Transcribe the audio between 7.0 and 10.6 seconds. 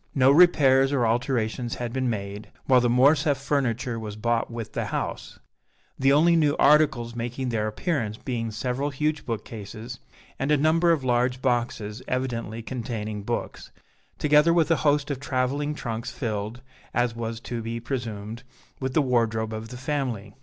making their appearance being several huge bookcases and a